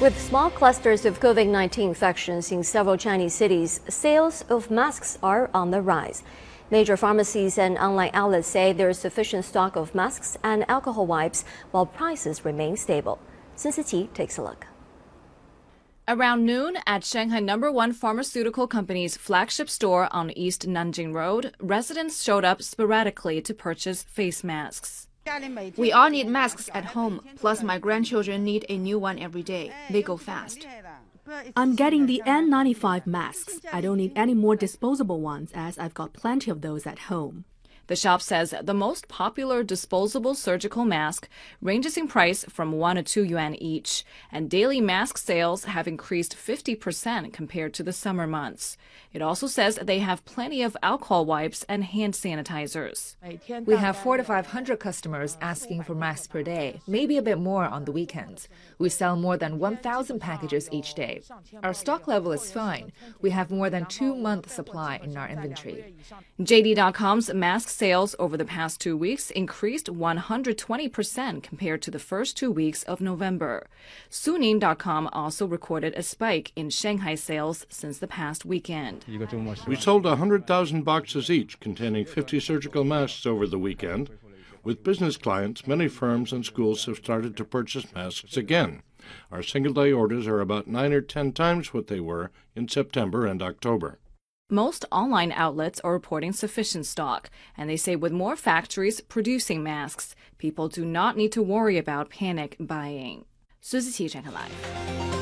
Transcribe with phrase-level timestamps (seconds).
[0.00, 5.50] With small clusters of COVID 19 infections in several Chinese cities, sales of masks are
[5.52, 6.22] on the rise.
[6.70, 11.44] Major pharmacies and online outlets say there is sufficient stock of masks and alcohol wipes,
[11.70, 13.18] while prices remain stable.
[13.56, 14.68] Sun Siqi takes a look.
[16.08, 22.22] Around noon at Shanghai number one pharmaceutical company's flagship store on East Nanjing Road, residents
[22.22, 25.09] showed up sporadically to purchase face masks.
[25.76, 29.72] We all need masks at home, plus my grandchildren need a new one every day.
[29.90, 30.66] They go fast.
[31.56, 33.60] I'm getting the N95 masks.
[33.72, 37.44] I don't need any more disposable ones as I've got plenty of those at home.
[37.90, 41.28] The shop says the most popular disposable surgical mask
[41.60, 46.36] ranges in price from 1 to 2 yuan each, and daily mask sales have increased
[46.36, 48.76] 50% compared to the summer months.
[49.12, 53.16] It also says they have plenty of alcohol wipes and hand sanitizers.
[53.66, 57.64] We have 4 to 500 customers asking for masks per day, maybe a bit more
[57.64, 58.48] on the weekends.
[58.78, 61.22] We sell more than 1,000 packages each day.
[61.64, 62.92] Our stock level is fine.
[63.20, 65.96] We have more than 2 months supply in our inventory.
[66.40, 72.50] JD.com's mask sales over the past two weeks increased 120% compared to the first two
[72.50, 73.66] weeks of November.
[74.10, 79.06] Suning.com also recorded a spike in Shanghai sales since the past weekend.
[79.66, 84.10] We sold 100,000 boxes each containing 50 surgical masks over the weekend.
[84.62, 88.82] With business clients, many firms and schools have started to purchase masks again.
[89.32, 93.24] Our single day orders are about 9 or 10 times what they were in September
[93.24, 93.98] and October.
[94.49, 100.15] Most online outlets are reporting sufficient stock, and they say with more factories producing masks,
[100.37, 103.25] people do not need to worry about panic buying.
[103.59, 105.18] 苏思琪，展开 live。